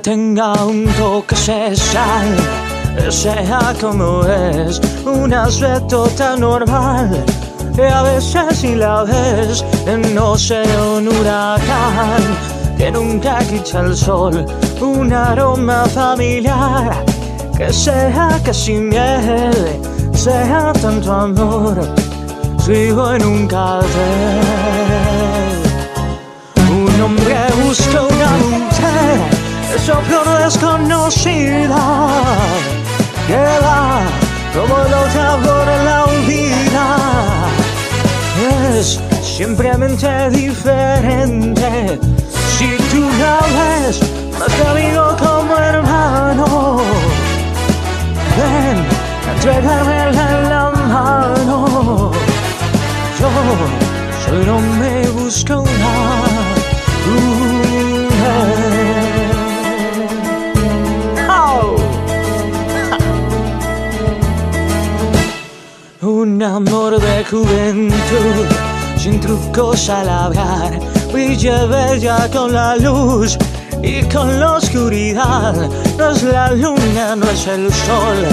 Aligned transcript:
tenga 0.00 0.52
un 0.64 0.86
toque 0.98 1.34
especial, 1.34 2.36
sea 3.10 3.74
como 3.80 4.24
es, 4.24 4.80
un 5.04 5.32
aspecto 5.32 6.08
tan 6.16 6.40
normal. 6.40 7.24
Y 7.76 7.80
a 7.80 8.02
veces 8.02 8.58
si 8.58 8.74
la 8.74 9.04
ves, 9.04 9.64
no 10.14 10.36
sé, 10.36 10.62
un 10.96 11.08
huracán 11.08 12.22
que 12.76 12.90
nunca 12.90 13.38
quita 13.38 13.80
el 13.80 13.96
sol, 13.96 14.44
un 14.80 15.12
aroma 15.12 15.84
familiar 15.86 17.04
que 17.56 17.72
sea 17.72 18.38
casi 18.44 18.74
miel, 18.74 19.54
sea 20.12 20.72
tanto 20.74 21.12
amor, 21.12 21.80
sigo 22.58 23.14
en 23.14 23.24
un 23.24 23.46
cartel. 23.46 25.45
Desconocida, 31.06 31.82
que 33.26 33.36
va 33.62 34.02
como 34.52 34.76
loca 34.76 35.38
por 35.42 35.66
la 35.84 36.06
vida. 36.26 36.86
Es 38.78 39.00
simplemente 39.22 40.30
diferente. 40.30 41.98
Si 42.58 42.76
tú 42.90 43.02
la 43.18 43.38
ves, 43.56 44.00
más 44.38 44.52
que 44.52 44.66
amigo 44.66 45.16
como 45.18 45.45
Un 66.02 66.42
amor 66.42 67.00
de 67.00 67.24
juventud, 67.24 68.46
sin 68.98 69.18
trucos 69.18 69.88
al 69.88 70.10
hablar, 70.10 70.78
brilla 71.10 71.64
bella 71.64 72.28
con 72.30 72.52
la 72.52 72.76
luz 72.76 73.38
y 73.82 74.02
con 74.02 74.38
la 74.38 74.56
oscuridad. 74.56 75.54
No 75.96 76.10
es 76.10 76.22
la 76.22 76.52
luna, 76.52 77.16
no 77.16 77.26
es 77.30 77.46
el 77.46 77.72
sol, 77.72 78.26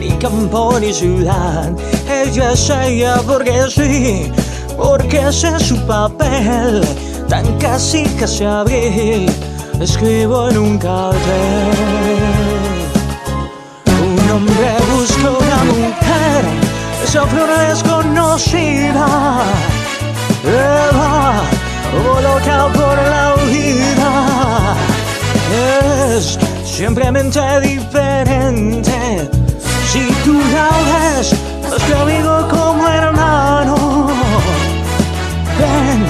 ni 0.00 0.10
campo 0.18 0.76
ni 0.80 0.92
ciudad. 0.92 1.72
Ella 2.10 2.52
es 2.52 2.68
ella 2.68 3.20
porque 3.24 3.64
sí, 3.70 4.32
porque 4.76 5.28
ese 5.28 5.54
es 5.56 5.62
su 5.62 5.76
papel, 5.86 6.82
tan 7.28 7.46
casi 7.58 8.04
casi 8.18 8.44
abril. 8.44 9.30
Escribo 9.80 10.50
en 10.50 10.58
un 10.58 10.78
cartel. 10.78 11.63
Desconocida. 18.04 19.06
Eva, 20.44 21.42
como 21.90 22.20
loca 22.20 22.68
por 22.72 22.96
la 22.96 23.34
vida. 23.46 24.74
Es 26.16 26.38
simplemente 26.64 27.40
diferente. 27.60 29.30
Si 29.90 30.10
tú 30.24 30.40
la 30.52 30.70
ves, 31.16 31.32
es 31.32 31.82
que 31.84 31.94
amigo 31.94 32.48
como 32.48 32.88
hermano. 32.88 34.08
Ven, 35.58 36.06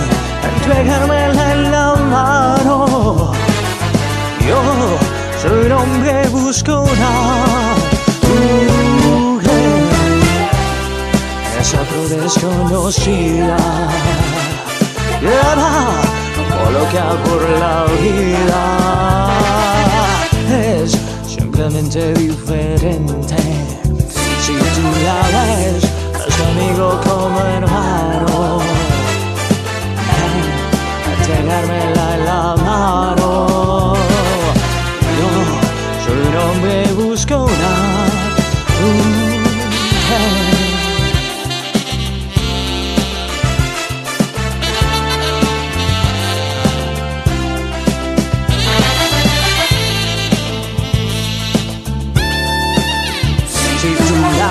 entregármela 0.57 1.53
en 1.53 1.71
la 1.71 1.95
mano. 1.95 3.33
Yo 4.47 4.61
soy 5.43 5.67
un 5.67 5.73
hombre, 5.73 6.29
busco 6.29 6.85
desconocida. 12.35 13.57
Lleva 15.21 16.03
como 16.37 16.71
loca 16.71 17.07
por 17.25 17.43
la 17.59 17.85
vida. 18.01 18.63
Es 20.51 20.91
simplemente 21.27 22.13
diferente. 22.15 23.37
Si 24.41 24.53
tú 24.53 24.87
la 25.05 25.21
ves, 25.35 25.85
es 26.29 26.41
amigo 26.41 27.01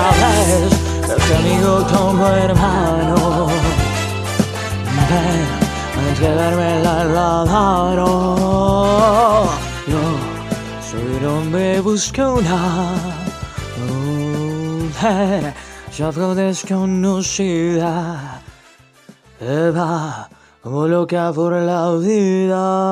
la 0.04 0.28
ves, 0.28 0.72
es 1.16 1.26
amigo 1.38 1.72
como 1.92 2.26
hermano. 2.28 3.46
Ven 5.08 5.46
a 5.96 5.98
entregármela 6.08 6.92
al 7.00 7.08
mano. 7.46 8.08
Yo 9.86 10.02
soy 10.88 11.08
un 11.16 11.24
hombre, 11.26 11.80
busco 11.80 12.24
una 12.34 12.60
mujer. 13.88 15.42
Ya 15.96 16.10
desconocida. 16.34 17.80
Eva, 19.40 20.28
como 20.62 20.88
loca 20.88 21.32
por 21.32 21.52
la 21.52 21.92
vida. 21.96 22.84